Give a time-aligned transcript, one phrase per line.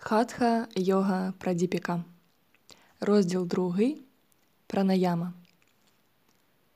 [0.00, 2.04] Хатха йога прадіпіка.
[3.00, 3.78] Розділ 2.
[4.66, 5.32] Пранаяма.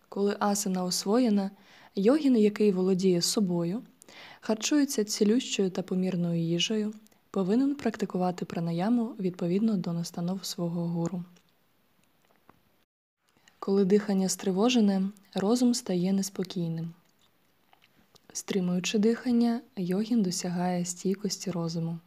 [0.08, 1.50] Коли асана освоєна,
[1.94, 3.82] йогін, який володіє собою,
[4.40, 6.94] харчується цілющою та помірною їжею,
[7.30, 11.24] повинен практикувати пранаяму відповідно до настанов свого гуру.
[13.58, 15.02] Коли дихання стривожене,
[15.34, 16.92] розум стає неспокійним.
[18.32, 21.98] Стримуючи дихання, йогін досягає стійкості розуму.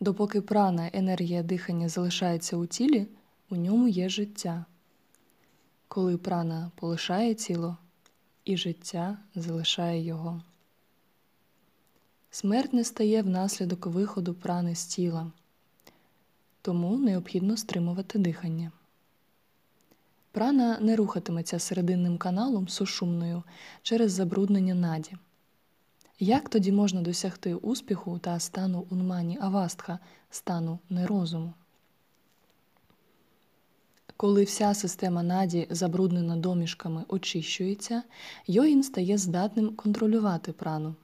[0.00, 3.06] Допоки прана енергія дихання залишається у тілі,
[3.50, 4.64] у ньому є життя.
[5.88, 7.76] Коли прана полишає тіло,
[8.44, 10.42] і життя залишає його.
[12.30, 15.32] Смерть не стає внаслідок виходу прани з тіла,
[16.62, 18.72] тому необхідно стримувати дихання.
[20.32, 23.42] Прана не рухатиметься серединним каналом сушумною
[23.82, 25.12] через забруднення наді.
[26.18, 29.98] Як тоді можна досягти успіху та стану унмані авастха,
[30.30, 31.52] стану нерозуму?
[34.16, 38.02] Коли вся система наді, забруднена домішками, очищується,
[38.46, 40.94] йогін стає здатним контролювати прану.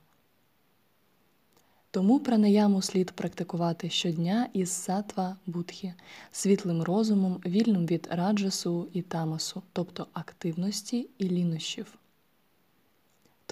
[1.91, 5.95] Тому пранаяму слід практикувати щодня із сатва будхі,
[6.31, 11.99] світлим розумом, вільним від раджасу і тамасу, тобто активності і лінощів.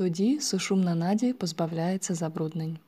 [0.01, 2.79] Тоді сушумна наді позбавляється забруднень.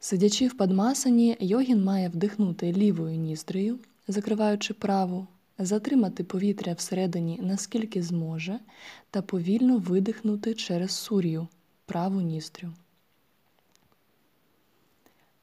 [0.00, 5.26] Сидячи в падмасані, йогін має вдихнути лівою ніздрею, закриваючи праву,
[5.58, 8.60] затримати повітря всередині наскільки зможе,
[9.10, 11.48] та повільно видихнути через сур'ю
[11.86, 12.72] праву ніздрю.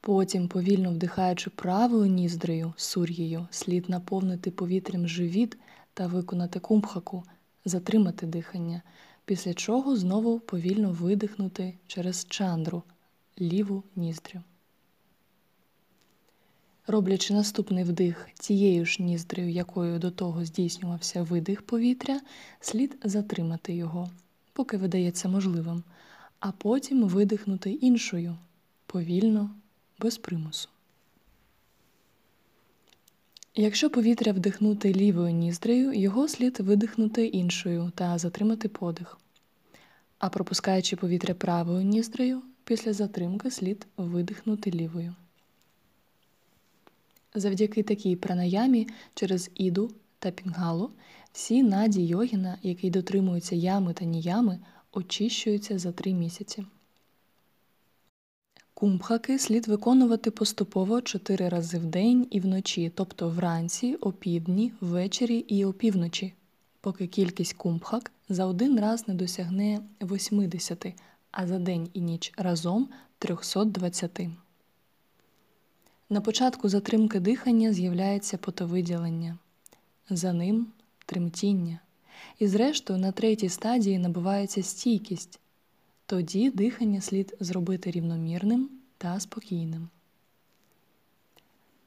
[0.00, 5.58] Потім, повільно вдихаючи правою ніздрею сур'єю, слід наповнити повітрям живіт
[5.94, 7.24] та виконати кумбхаку,
[7.64, 8.82] затримати дихання,
[9.30, 12.82] після чого знову повільно видихнути через чандру
[13.40, 14.40] ліву ніздрю.
[16.86, 22.20] Роблячи наступний вдих тією ж ніздрею, якою до того здійснювався видих повітря,
[22.60, 24.10] слід затримати його,
[24.52, 25.82] поки видається можливим,
[26.40, 28.36] а потім видихнути іншою
[28.86, 29.50] повільно,
[29.98, 30.68] без примусу.
[33.54, 39.18] Якщо повітря вдихнути лівою ніздрею, його слід видихнути іншою та затримати подих.
[40.18, 45.14] А пропускаючи повітря правою ніздрею, після затримки слід видихнути лівою.
[47.34, 50.90] Завдяки такій пранаямі через іду та пінгалу
[51.32, 54.58] всі наді йогіна, які дотримуються ями та ніями,
[54.92, 56.64] очищуються за три місяці.
[58.80, 65.64] Кумбхаки слід виконувати поступово чотири рази в день і вночі, тобто вранці, опівдні, ввечері і
[65.64, 66.34] опівночі,
[66.80, 70.86] поки кількість кумбхак за один раз не досягне 80,
[71.30, 72.88] а за день і ніч разом
[73.18, 74.20] 320.
[76.10, 79.38] На початку затримки дихання з'являється потовиділення,
[80.10, 80.66] за ним
[81.06, 81.78] тремтіння.
[82.38, 85.39] І, зрештою, на третій стадії набувається стійкість.
[86.10, 89.88] Тоді дихання слід зробити рівномірним та спокійним.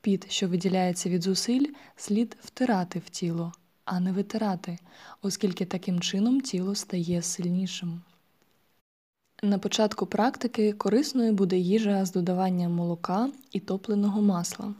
[0.01, 3.51] Піт, що виділяється від зусиль, слід втирати в тіло,
[3.85, 4.77] а не витирати,
[5.21, 8.01] оскільки таким чином тіло стає сильнішим.
[9.43, 14.73] На початку практики корисною буде їжа з додаванням молока і топленого масла.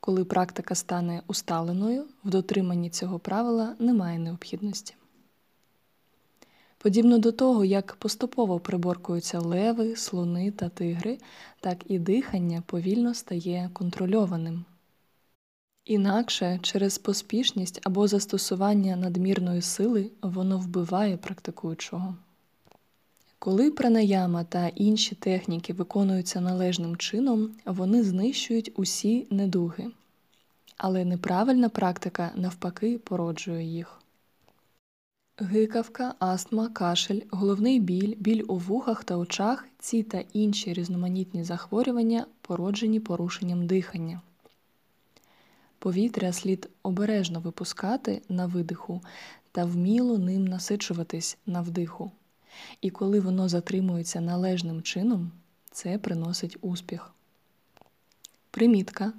[0.00, 4.94] Коли практика стане усталеною, в дотриманні цього правила немає необхідності.
[6.78, 11.18] Подібно до того, як поступово приборкуються леви, слони та тигри,
[11.60, 14.64] так і дихання повільно стає контрольованим.
[15.84, 22.14] Інакше через поспішність або застосування надмірної сили воно вбиває практикуючого.
[23.38, 29.90] Коли пранаяма та інші техніки виконуються належним чином, вони знищують усі недуги,
[30.76, 34.00] але неправильна практика навпаки породжує їх.
[35.38, 42.26] Гикавка, астма, кашель, головний біль, біль у вухах та очах ці та інші різноманітні захворювання
[42.40, 44.20] породжені порушенням дихання.
[45.78, 49.00] Повітря слід обережно випускати на видиху
[49.52, 52.10] та вміло ним насичуватись на вдиху.
[52.80, 55.30] І коли воно затримується належним чином,
[55.70, 57.14] це приносить успіх.
[58.50, 59.12] Примітка.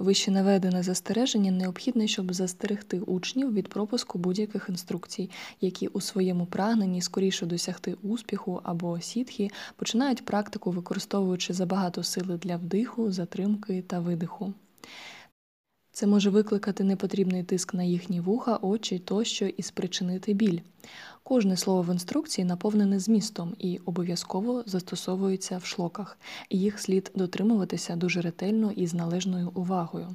[0.00, 5.30] Вище наведене застереження необхідне, щоб застерегти учнів від пропуску будь-яких інструкцій,
[5.60, 12.56] які у своєму прагненні скоріше досягти успіху або сітхі починають практику, використовуючи забагато сили для
[12.56, 14.52] вдиху, затримки та видиху.
[15.92, 20.58] Це може викликати непотрібний тиск на їхні вуха, очі тощо і спричинити біль.
[21.30, 26.18] Кожне слово в інструкції наповнене змістом і обов'язково застосовується в шлоках,
[26.50, 30.14] їх слід дотримуватися дуже ретельно і з належною увагою.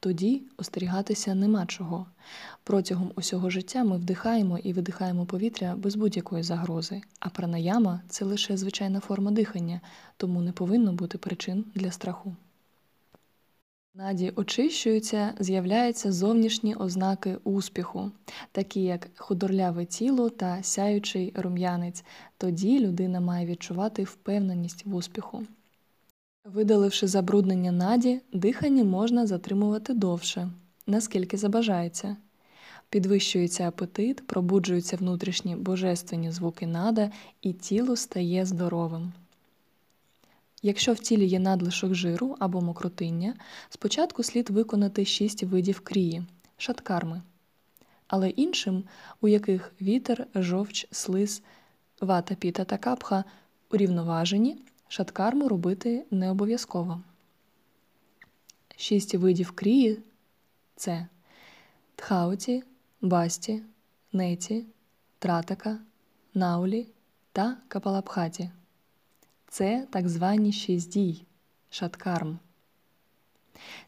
[0.00, 2.06] Тоді остерігатися нема чого.
[2.64, 8.56] Протягом усього життя ми вдихаємо і видихаємо повітря без будь-якої загрози, а пранаяма– це лише
[8.56, 9.80] звичайна форма дихання,
[10.16, 12.36] тому не повинно бути причин для страху.
[13.98, 18.10] Наді очищуються, з'являються зовнішні ознаки успіху,
[18.52, 22.04] такі як худорляве тіло та сяючий рум'янець.
[22.38, 25.42] Тоді людина має відчувати впевненість в успіху.
[26.44, 30.50] Видаливши забруднення наді, дихання можна затримувати довше,
[30.86, 32.16] наскільки забажається.
[32.90, 37.10] Підвищується апетит, пробуджуються внутрішні божественні звуки нада,
[37.42, 39.12] і тіло стає здоровим.
[40.62, 43.34] Якщо в тілі є надлишок жиру або мокротиння,
[43.68, 46.24] спочатку слід виконати шість видів крії
[46.56, 47.22] шаткарми,
[48.06, 48.84] але іншим,
[49.20, 51.42] у яких вітер, жовч, слиз,
[52.00, 53.24] вата піта та капха
[53.70, 54.58] урівноважені,
[54.88, 57.02] шаткарму робити не обов'язково.
[58.76, 59.98] Шість видів крії
[60.76, 61.06] це
[61.96, 62.62] тхауті,
[63.00, 63.62] басті,
[64.12, 64.66] неті,
[65.18, 65.78] тратака,
[66.34, 66.88] наулі
[67.32, 68.50] та капалабхаті.
[69.48, 71.26] Це так звані шість дій
[71.70, 72.38] шаткарм.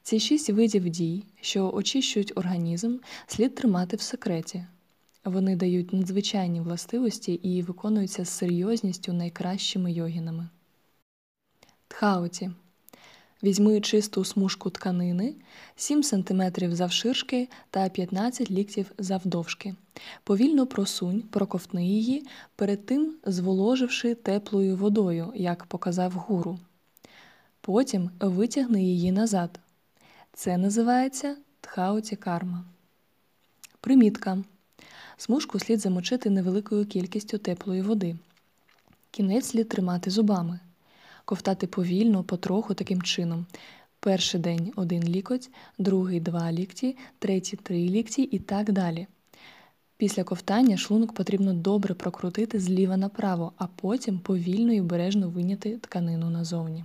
[0.02, 4.66] Ці шість видів дій, що очищують організм, слід тримати в секреті.
[5.24, 10.48] Вони дають надзвичайні властивості і виконуються з серйозністю найкращими йогінами.
[11.88, 12.50] Тхауті.
[13.42, 15.34] Візьми чисту смужку тканини
[15.76, 16.42] 7 см
[16.72, 19.74] завширшки та 15 ліктів завдовжки.
[20.24, 22.26] Повільно просунь, проковтни її,
[22.56, 26.58] перед тим зволоживши теплою водою, як показав гуру.
[27.60, 29.60] Потім витягни її назад.
[30.32, 32.64] Це називається тхауті карма.
[33.80, 34.38] Примітка.
[35.16, 38.16] Смужку слід замочити невеликою кількістю теплої води.
[39.10, 40.60] Кінець слід тримати зубами
[41.28, 43.46] ковтати повільно, потроху таким чином.
[44.00, 49.06] Перший день один лікоть, другий два лікті, третій три лікті і так далі.
[49.96, 56.30] Після ковтання шлунок потрібно добре прокрутити зліва направо, а потім повільно і обережно виняти тканину
[56.30, 56.84] назовні.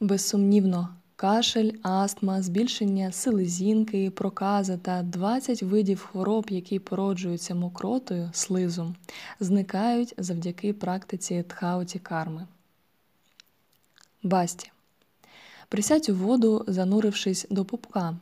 [0.00, 8.96] Безсумнівно, кашель, астма, збільшення селезінки, прокази та 20 видів хвороб, які породжуються мокротою, слизом,
[9.40, 12.46] зникають завдяки практиці тхауті карми.
[14.22, 14.70] Басті.
[15.68, 18.16] Присядь у воду, занурившись до пупка,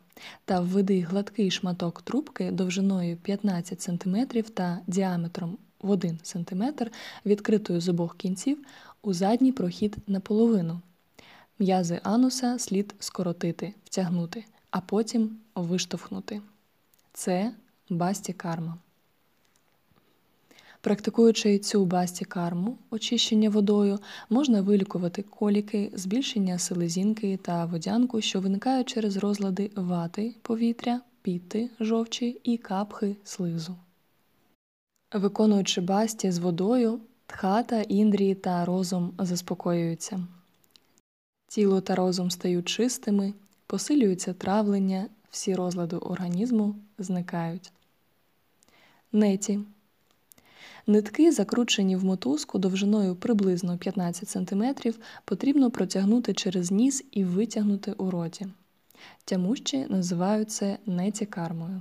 [0.44, 4.16] та введи гладкий шматок трубки довжиною 15 см
[4.54, 6.64] та діаметром в 1 см,
[7.26, 8.58] відкритою з обох кінців,
[9.02, 10.80] у задній прохід наполовину.
[11.58, 16.40] М'язи ануса слід скоротити, втягнути, а потім виштовхнути.
[17.12, 17.52] Це
[17.90, 18.78] басті карма.
[20.86, 23.98] Практикуючи цю басті карму, очищення водою,
[24.30, 32.40] можна вилікувати коліки, збільшення селезінки та водянку, що виникають через розлади вати, повітря, піти, жовчі
[32.44, 33.76] і капхи слизу.
[35.14, 40.26] Виконуючи басті з водою, тхата, індрії та розум заспокоюються.
[41.48, 43.34] Тіло та розум стають чистими,
[43.66, 47.72] посилюється травлення, всі розлади організму зникають.
[49.12, 49.60] Неті
[50.88, 54.64] Нитки, закручені в мотузку довжиною приблизно 15 см,
[55.24, 58.46] потрібно протягнути через ніс і витягнути у роті.
[59.24, 61.80] Тямущі називають це неті кармою.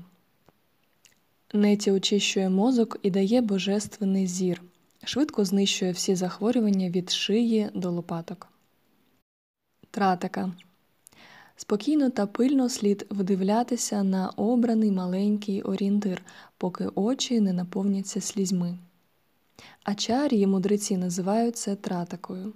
[1.54, 4.62] Неті очищує мозок і дає божественний зір,
[5.04, 8.48] швидко знищує всі захворювання від шиї до лопаток.
[9.92, 10.52] Тратика
[11.56, 16.26] Спокійно та пильно слід вдивлятися на обраний маленький орієнтир,
[16.58, 18.78] поки очі не наповняться слізьми.
[19.84, 22.54] Ачар'ї мудреці називають це тратакою.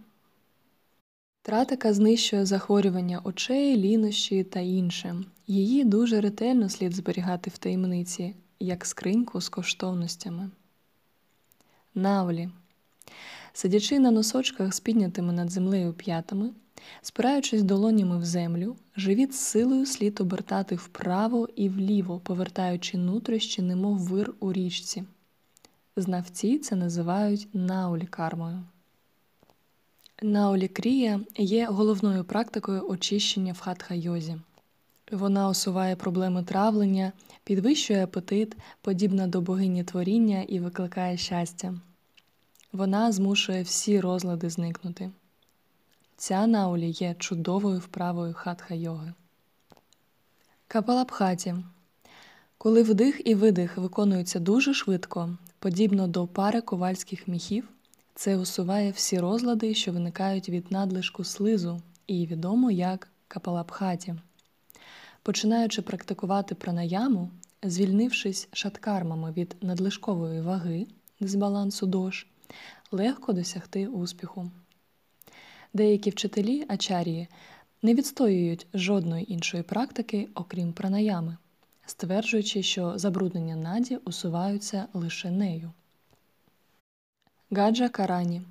[1.41, 5.15] Тратика знищує захворювання очей, лінощі та інше.
[5.47, 10.49] Її дуже ретельно слід зберігати в таємниці, як скриньку з коштовностями.
[11.95, 12.49] Навлі.
[13.53, 16.51] Сидячи на носочках з піднятими над землею п'ятами,
[17.01, 23.97] спираючись долонями в землю, живіт з силою слід обертати вправо і вліво, повертаючи нутрощі, немов
[23.97, 25.03] вир у річці.
[25.95, 28.63] Знавці це називають наулікармою.
[30.21, 34.39] Наулікрія є головною практикою очищення в хатха-йозі.
[35.11, 37.11] Вона усуває проблеми травлення,
[37.43, 41.73] підвищує апетит, подібна до богині творіння і викликає щастя.
[42.71, 45.11] Вона змушує всі розлади зникнути.
[46.17, 49.13] Ця наулі є чудовою вправою хатха йоги.
[50.67, 51.55] Капалабхаті.
[52.57, 57.69] Коли вдих і видих виконуються дуже швидко, подібно до пари ковальських міхів,
[58.15, 64.15] це усуває всі розлади, що виникають від надлишку слизу, і відомо як капалабхаті.
[65.23, 67.31] Починаючи практикувати пранаяму,
[67.63, 70.87] звільнившись шаткармами від надлишкової ваги,
[71.19, 72.27] дисбалансу дож,
[72.91, 74.51] легко досягти успіху.
[75.73, 77.27] Деякі вчителі ачарії
[77.81, 81.37] не відстоюють жодної іншої практики, окрім пранаями,
[81.89, 85.71] стверджуючи, що забруднення наді усуваються лише нею.
[87.51, 88.41] Гаджа Карані.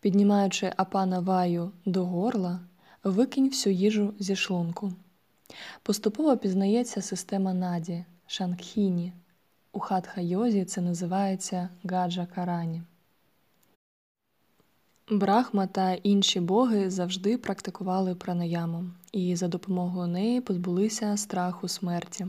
[0.00, 2.60] Піднімаючи апана ваю до горла,
[3.04, 4.92] викинь всю їжу зі шлунку.
[5.82, 9.12] Поступово пізнається система наді, шангхіні.
[9.72, 12.82] У хатха йозі це називається гаджа карані.
[15.10, 22.26] Брахма та інші боги завжди практикували пранаяму і за допомогою неї позбулися страху смерті.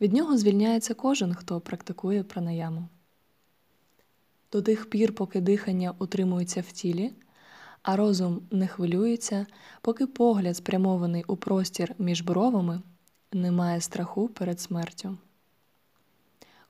[0.00, 2.88] Від нього звільняється кожен, хто практикує пранаяму.
[4.52, 7.12] До тих пір, поки дихання утримується в тілі,
[7.82, 9.46] а розум не хвилюється,
[9.80, 12.82] поки погляд спрямований у простір між бровами,
[13.32, 15.18] немає страху перед смертю.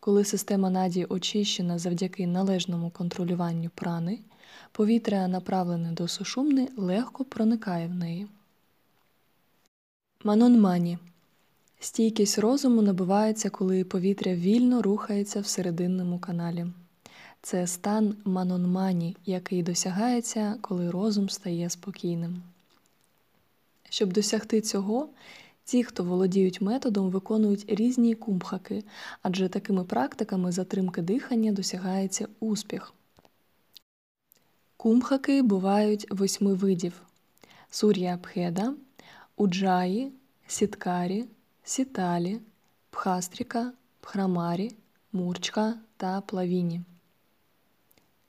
[0.01, 4.19] Коли система наді очищена завдяки належному контролюванню прани,
[4.73, 8.29] повітря, направлене до сушумни, легко проникає в неї.
[10.25, 10.99] Манонмані
[11.81, 16.67] стійкість розуму набувається, коли повітря вільно рухається в серединному каналі.
[17.43, 22.43] Це стан манонмані, який досягається, коли розум стає спокійним.
[23.89, 25.09] Щоб досягти цього,
[25.65, 28.85] ті, хто володіють методом, виконують різні кумбхаки,
[29.23, 32.93] адже такими практиками затримки дихання досягається успіх.
[34.81, 37.03] Кумбхаки бувають восьми видів:
[37.71, 38.75] сур'я Абхеда,
[39.37, 40.13] уджаї,
[40.47, 41.25] сіткарі,
[41.65, 42.41] сіталі,
[42.91, 44.77] пхастріка, пхрамарі,
[45.13, 46.83] мурчка та плавіні.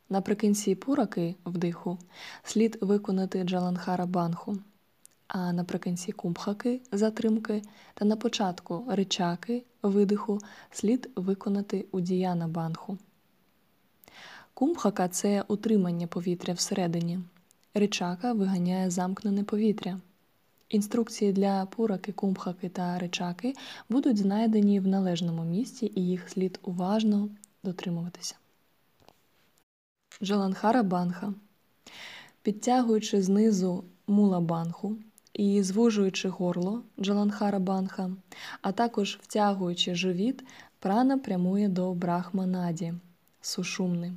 [0.10, 1.98] Наприкінці пураки вдиху
[2.44, 4.58] слід виконати джаланхара банху,
[5.28, 7.62] а наприкінці кумбхаки затримки
[7.94, 10.40] та на початку ричаки видиху
[10.72, 12.98] слід виконати удіяна банху.
[14.62, 17.20] Кумбхака це утримання повітря всередині.
[17.74, 20.00] Ричака виганяє замкнене повітря.
[20.70, 23.54] Інструкції для пураки, кумбхаки та ричаки
[23.90, 27.30] будуть знайдені в належному місці і їх слід уважно
[27.64, 28.36] дотримуватися.
[30.24, 31.34] Джаланхара банха.
[32.42, 34.96] Підтягуючи знизу мула банху
[35.34, 38.12] і звужуючи горло джаланхара банха,
[38.62, 40.44] а також втягуючи живіт,
[40.80, 42.94] прана прямує до брахманаді
[43.42, 44.14] сушумни.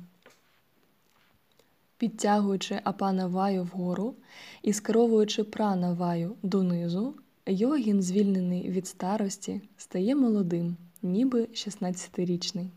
[1.97, 4.15] Підтягуючи апана ваю вгору
[4.61, 12.67] і скеровуючи прана ваю донизу, йогін, звільнений від старості, стає молодим, ніби 16-річний.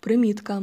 [0.00, 0.62] Примітка.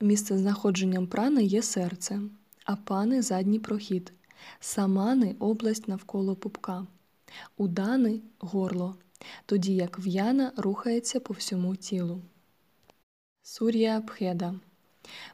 [0.00, 2.20] Місце знаходженням прани є серце,
[2.64, 4.12] а пани задній прохід,
[4.60, 6.86] самани область навколо пупка,
[7.56, 8.96] удани горло,
[9.46, 12.22] тоді як в'яна рухається по всьому тілу.
[13.42, 14.54] Сур'я Бхеда.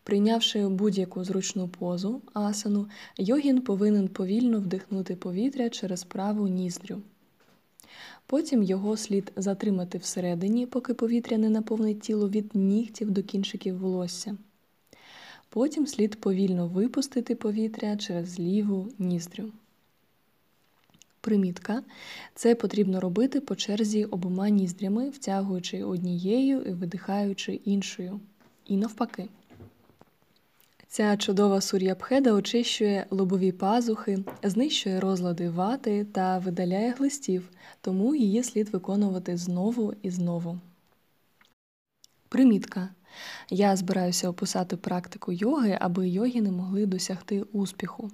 [0.02, 2.86] Прийнявши будь-яку зручну позу асану,
[3.18, 7.02] йогін повинен повільно вдихнути повітря через праву ніздрю.
[8.26, 14.36] Потім його слід затримати всередині, поки повітря не наповнить тіло від нігтів до кінчиків волосся.
[15.48, 19.52] Потім слід повільно випустити повітря через ліву ніздрю.
[21.20, 21.82] Примітка.
[22.34, 28.20] Це потрібно робити по черзі обома ніздрями, втягуючи однією і видихаючи іншою.
[28.66, 29.28] І навпаки.
[30.94, 38.68] Ця чудова сур'япхеда очищує лобові пазухи, знищує розлади вати та видаляє глистів, тому її слід
[38.68, 40.58] виконувати знову і знову.
[42.28, 42.88] Примітка.
[43.50, 48.10] Я збираюся описати практику йоги, аби йоги не могли досягти успіху.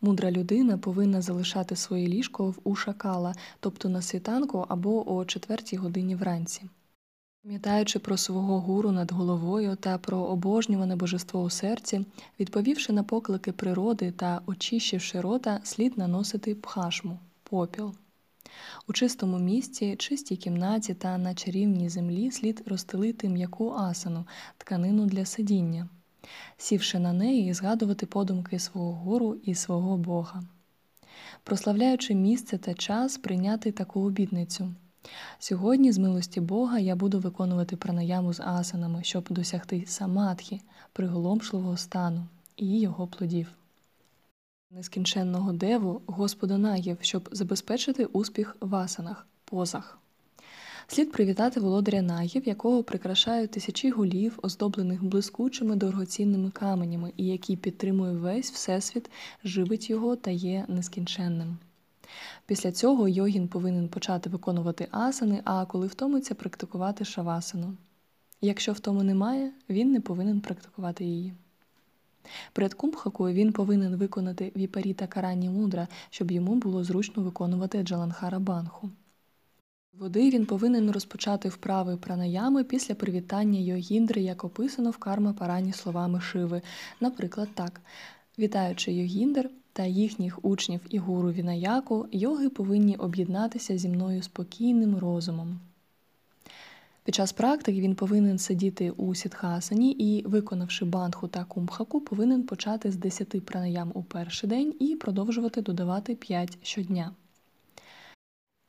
[0.00, 6.14] Мудра людина повинна залишати своє ліжко в ушакала, тобто на світанку або о четвертій годині
[6.14, 6.62] вранці.
[7.42, 12.04] Пам'ятаючи про свого гуру над головою та про обожнюване божество у серці,
[12.40, 17.94] відповівши на поклики природи та очищивши рота, слід наносити пхашму попіл.
[18.88, 24.24] У чистому місці, чистій кімнаті та на чарівній землі слід розстелити м'яку асану,
[24.56, 25.88] тканину для сидіння,
[26.56, 30.42] сівши на неї згадувати подумки свого гуру і свого Бога.
[31.42, 34.74] Прославляючи місце та час, прийняти таку обітницю.
[35.38, 40.60] Сьогодні, з милості Бога, я буду виконувати пранаяму з асанами, щоб досягти самадхи,
[40.92, 43.46] приголомшливого стану і його плодів.
[44.70, 49.98] Нескінченного деву Господа нагів, щоб забезпечити успіх в асанах, позах.
[50.90, 58.12] Слід привітати володаря нагів, якого прикрашають тисячі голів, оздоблених блискучими дорогоцінними каменями, і який підтримує
[58.12, 59.10] весь всесвіт,
[59.44, 61.58] живить його та є нескінченним.
[62.46, 67.76] Після цього йогін повинен почати виконувати асани, а коли втомиться, практикувати шавасану.
[68.40, 71.34] Якщо втому немає, він не повинен практикувати її.
[72.52, 78.90] Перед кумбхакою він повинен виконати віпаріта карані мудра, щоб йому було зручно виконувати джаланхара банху.
[79.98, 86.20] Води він повинен розпочати вправи пранаями після привітання йогіндри, як описано в карма парані словами
[86.20, 86.62] Шиви.
[87.00, 87.80] Наприклад, так.
[88.38, 95.60] Вітаючи йогіндр та їхніх учнів і гуру Вінаяку, йоги повинні об'єднатися зі мною спокійним розумом.
[97.04, 102.90] Під час практики він повинен сидіти у сітхасані і, виконавши бандху та кумбхаку, повинен почати
[102.90, 107.12] з 10 пранаям у перший день і продовжувати додавати 5 щодня.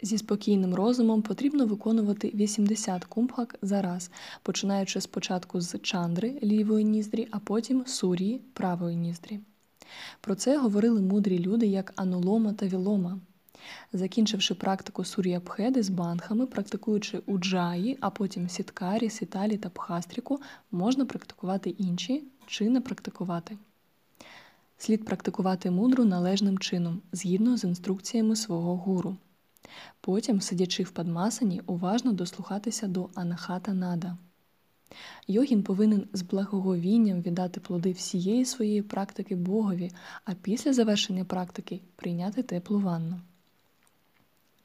[0.02, 4.12] Зі спокійним розумом потрібно виконувати 80 кумбхак за раз,
[4.44, 9.40] починаючи спочатку з чандри лівої ніздрі, а потім сурії правої ніздрі.
[10.22, 13.20] Про це говорили мудрі люди, як Анулома та Вілома.
[13.94, 20.42] Закінчивши практику сур'я-бхеди з банхами, практикуючи уджаї, а потім сіткарі, сіталі та пхастріку,
[20.72, 23.58] можна практикувати інші чи не практикувати.
[24.78, 29.18] Слід практикувати мудру належним чином, згідно з інструкціями свого гуру.
[30.02, 34.18] Потім, сидячи в падмасані, уважно дослухатися до анахата нада.
[35.28, 39.92] Йогін повинен з благоговінням віддати плоди всієї своєї практики Богові,
[40.26, 43.20] а після завершення практики прийняти теплу ванну.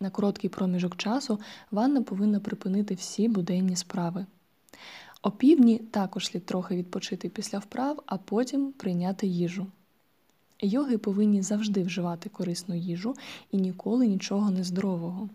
[0.00, 1.40] На короткий проміжок часу
[1.70, 4.26] ванна повинна припинити всі буденні справи.
[5.22, 9.66] О півдні також слід трохи відпочити після вправ, а потім прийняти їжу.
[10.60, 13.14] Йоги повинні завжди вживати корисну їжу
[13.50, 15.28] і ніколи нічого нездорового.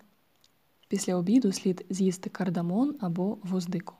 [0.87, 3.93] Після обіду слід з'їсти кардамон або гвоздику.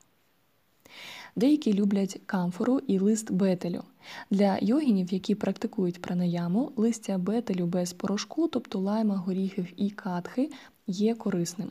[1.36, 3.84] Деякі люблять камфору і лист бетелю.
[4.30, 10.50] Для йогінів, які практикують пранаяму, листя бетелю без порошку, тобто лайма, горіхів і катхи,
[10.86, 11.70] є корисним.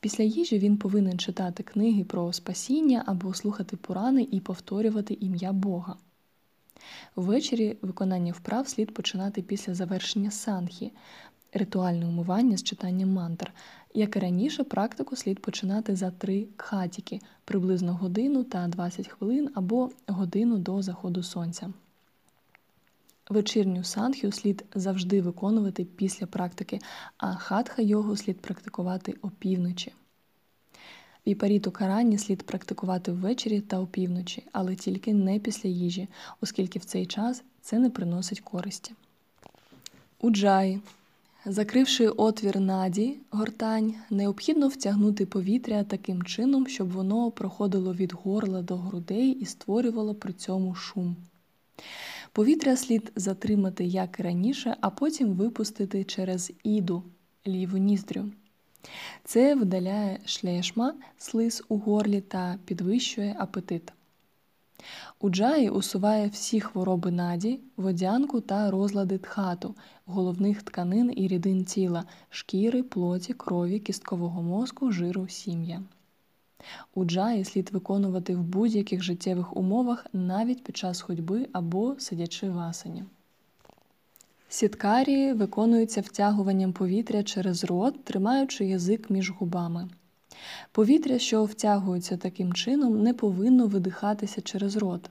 [0.00, 5.96] Після їжі він повинен читати книги про спасіння або слухати пурани і повторювати ім'я Бога.
[7.16, 10.92] Ввечері виконання вправ слід починати після завершення санхі,
[11.52, 13.52] ритуальне умивання з читанням мантр.
[13.94, 19.90] Як і раніше, практику слід починати за три кхатіки приблизно годину та 20 хвилин або
[20.06, 21.72] годину до заходу сонця.
[23.30, 26.78] Вечірню санхю слід завжди виконувати після практики,
[27.16, 29.92] а хатха йогу слід практикувати опівночі.
[31.26, 36.08] Віпаріту карані слід практикувати ввечері та опівночі, але тільки не після їжі,
[36.40, 38.94] оскільки в цей час це не приносить користі.
[40.20, 40.80] Уджаї
[41.46, 48.76] Закривши отвір наді, гортань, необхідно втягнути повітря таким чином, щоб воно проходило від горла до
[48.76, 51.16] грудей і створювало при цьому шум.
[52.32, 57.02] Повітря слід затримати як і раніше, а потім випустити через іду
[57.46, 58.30] ліву ніздрю.
[59.24, 63.92] Це видаляє шлешма, слиз у горлі та підвищує апетит.
[65.20, 69.74] Уджаї усуває всі хвороби наді, водянку та розлади тхату,
[70.06, 75.82] головних тканин і рідин тіла, шкіри, плоті, крові, кісткового мозку, жиру, сім'я.
[76.94, 83.04] Уджаї слід виконувати в будь-яких життєвих умовах навіть під час ходьби або сидячи в асані.
[84.48, 89.88] Сіткарії виконуються втягуванням повітря через рот, тримаючи язик між губами.
[90.72, 95.10] Повітря, що втягується таким чином, не повинно видихатися через рот.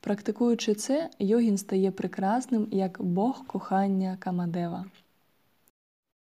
[0.00, 4.84] Практикуючи це, йогін стає прекрасним як Бог кохання Камадева.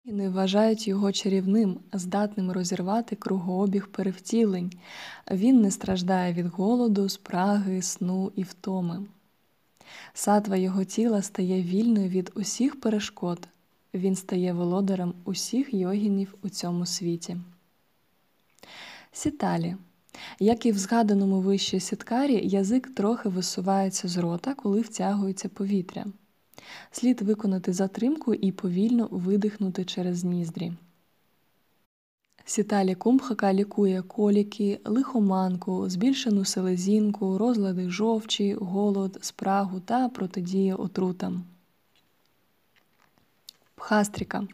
[0.04, 4.72] І не вважають його чарівним, здатним розірвати кругообіг перевтілень.
[5.30, 9.06] Він не страждає від голоду, спраги, сну і втоми.
[10.14, 13.48] Сатва його тіла стає вільною від усіх перешкод.
[13.94, 17.36] Він стає володарем усіх йогінів у цьому світі.
[19.16, 19.76] Сіталі.
[20.38, 26.06] Як і в згаданому вище сіткарі, язик трохи висувається з рота, коли втягується повітря.
[26.90, 30.72] Слід виконати затримку і повільно видихнути через ніздрі.
[32.44, 41.44] Сіталі кумбхака лікує коліки, лихоманку, збільшену селезінку, розлади жовчі, голод, спрагу та протидіє отрутам.
[43.74, 44.46] Пхастріка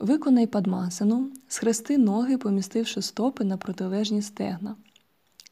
[0.00, 4.76] Виконай падмасану, схрести ноги, помістивши стопи на протилежні стегна.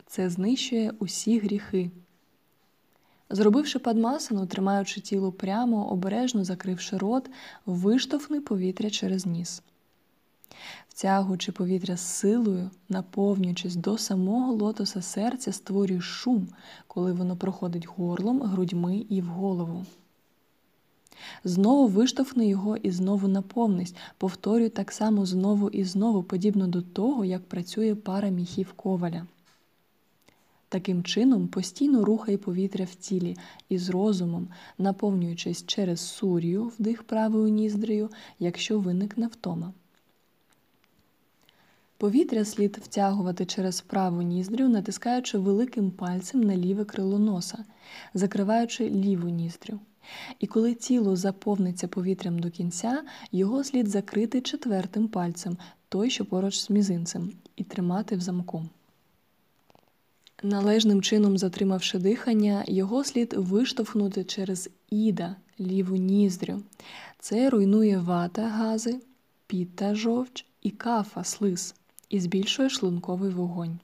[0.06, 1.90] Це знищує усі гріхи.
[3.30, 7.30] Зробивши падмасану, тримаючи тіло прямо, обережно закривши рот,
[7.66, 9.62] виштовхни повітря через ніс.
[10.88, 16.48] Втягуючи повітря з силою, наповнюючись до самого лотоса серця, створює шум,
[16.86, 19.86] коли воно проходить горлом, грудьми і в голову.
[21.44, 27.24] Знову виштовхни його і знову наповнись, повторюй так само знову і знову, подібно до того,
[27.24, 29.26] як працює пара міхів коваля.
[30.68, 33.36] Таким чином постійно рухай повітря в тілі
[33.68, 39.72] і з розумом, наповнюючись через сур'ю вдих правою ніздрею, якщо виникне втома.
[41.96, 47.64] Повітря слід втягувати через праву ніздрю, натискаючи великим пальцем на ліве крило носа,
[48.14, 49.80] закриваючи ліву ніздрю.
[50.38, 55.56] І коли тіло заповниться повітрям до кінця, його слід закрити четвертим пальцем,
[55.88, 58.64] той, що поруч з мізинцем, і тримати в замку.
[60.42, 66.62] Належним чином затримавши дихання, його слід виштовхнути через іда, ліву ніздрю.
[67.18, 69.00] Це руйнує вата, гази,
[69.46, 71.74] піта жовч і кафа слиз
[72.08, 73.78] і збільшує шлунковий вогонь.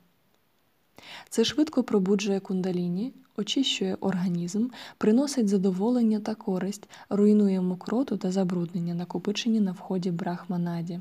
[1.28, 9.60] Це швидко пробуджує кундаліні, очищує організм, приносить задоволення та користь, руйнує мокроту та забруднення, накопичені
[9.60, 11.00] на вході брахманаді.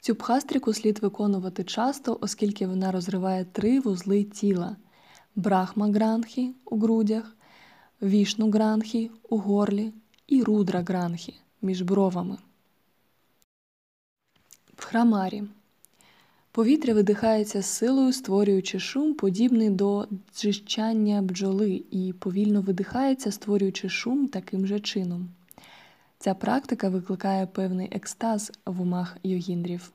[0.00, 4.76] Цю пхастріку слід виконувати часто, оскільки вона розриває три вузли тіла
[5.36, 7.36] брахма гранхі у грудях,
[8.02, 9.92] вішну гранхі у горлі
[10.26, 12.38] і рудра гранхі між бровами.
[14.76, 15.42] В храмарі
[16.54, 24.28] Повітря видихається з силою, створюючи шум, подібний до дзижчання бджоли, і повільно видихається, створюючи шум
[24.28, 25.28] таким же чином.
[26.18, 29.92] Ця практика викликає певний екстаз в умах йогіндрів.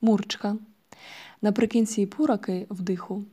[0.00, 0.56] Мурчка.
[1.42, 3.24] Наприкінці пураки вдиху.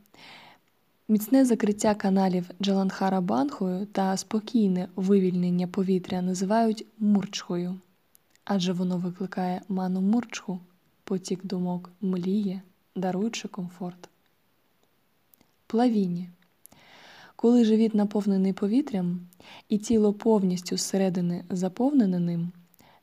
[1.07, 7.75] Міцне закриття каналів Джаланхара банхою та спокійне вивільнення повітря називають мурчхою,
[8.45, 10.59] адже воно викликає ману мурчху
[11.09, 12.61] потік думок мліє,
[12.95, 14.09] даруючи комфорт.
[15.67, 16.27] Плавіння.
[17.35, 19.19] Коли живіт наповнений повітрям
[19.69, 22.51] і тіло повністю зсередини заповнене ним,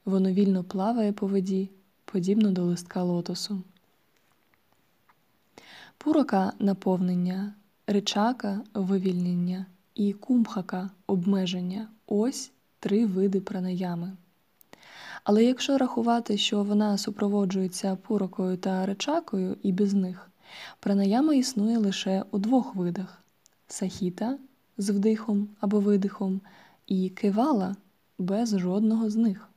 [0.04, 1.70] воно вільно плаває по воді,
[2.04, 3.62] подібно до листка лотосу.
[5.98, 7.54] Пурака наповнення,
[7.86, 14.16] ричака вивільнення і кумхака обмеження ось три види пранаями.
[15.26, 20.30] Але якщо рахувати, що вона супроводжується пурокою та речакою і без них,
[20.80, 23.22] пранаяма існує лише у двох видах
[23.68, 24.38] сахіта
[24.78, 26.40] з вдихом або видихом,
[26.86, 27.76] і кевала
[28.18, 29.48] без жодного з них.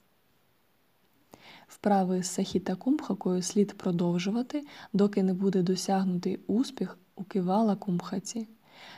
[1.67, 8.47] Вправи з сахіта кумхакою слід продовжувати, доки не буде досягнутий успіх у кивала кумхаці,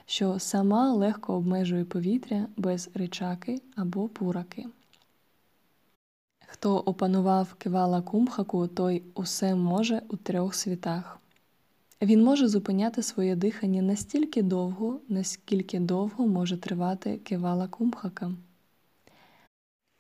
[0.06, 4.68] що сама легко обмежує повітря без ричаки або пураки.
[6.62, 11.19] Хто опанував кивала кумхаку, той усе може у трьох світах.
[12.02, 18.32] Він може зупиняти своє дихання настільки довго, наскільки довго може тривати кивала кумхака.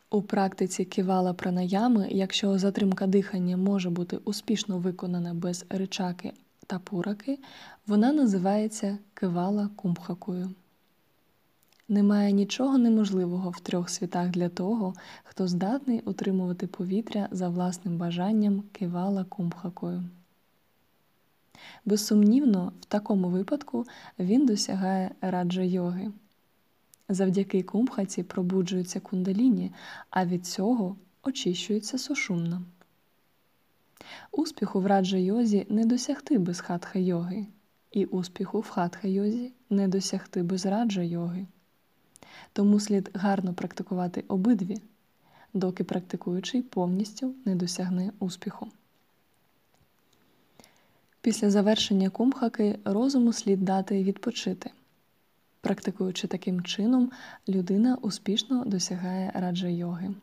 [0.09, 6.33] У практиці кивала пранаями, якщо затримка дихання може бути успішно виконана без ричаки
[6.67, 7.39] та пураки,
[7.87, 10.49] вона називається кивала кумхакою.
[11.91, 18.63] Немає нічого неможливого в трьох світах для того, хто здатний утримувати повітря за власним бажанням
[18.71, 20.03] кивала кумхакою.
[21.85, 23.85] Безсумнівно, в такому випадку
[24.19, 26.11] він досягає раджа йоги.
[27.09, 29.71] Завдяки кумхаці пробуджуються кундаліні,
[30.09, 32.61] а від цього очищується сушумна.
[34.31, 37.47] Успіху в раджа йозі не досягти без хатха йоги,
[37.91, 41.47] і успіху в хатха йозі не досягти без раджа йоги
[42.53, 44.77] тому слід гарно практикувати обидві,
[45.53, 48.67] доки практикуючий повністю не досягне успіху.
[51.21, 54.71] Після завершення кумхаки розуму слід дати відпочити.
[55.61, 57.11] Практикуючи таким чином,
[57.49, 60.13] людина успішно досягає раджа йоги.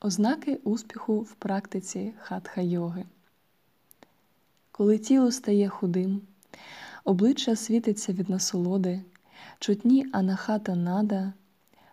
[0.00, 3.04] Ознаки успіху в практиці хатха йоги.
[4.72, 6.20] Коли тіло стає худим,
[7.04, 9.02] обличчя світиться від насолоди,
[9.58, 11.32] чутні анахата нада,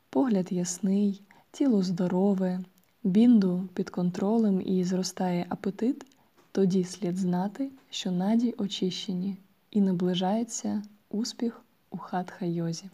[0.10, 2.60] погляд ясний, тіло здорове,
[3.04, 6.06] бінду під контролем і зростає апетит,
[6.52, 9.38] тоді слід знати, що наді очищені
[9.72, 12.90] і наближається успіх у хатха йозі.